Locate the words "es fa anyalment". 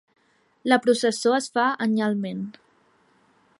1.41-2.43